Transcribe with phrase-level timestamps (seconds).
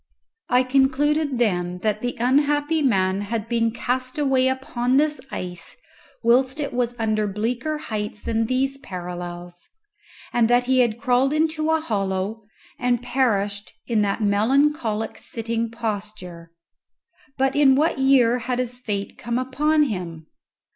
[0.49, 5.77] I concluded then that the unhappy man had been cast away upon this ice
[6.23, 9.69] whilst it was under bleaker heights than these parallels,
[10.33, 12.41] and that he had crawled into a hollow,
[12.79, 16.51] and perished in that melancholic sitting posture.
[17.37, 20.25] But in what year had his fate come upon him?